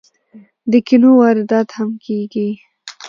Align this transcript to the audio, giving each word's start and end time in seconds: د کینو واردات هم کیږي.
د 0.71 0.73
کینو 0.87 1.09
واردات 1.19 1.69
هم 1.77 1.89
کیږي. 2.05 2.49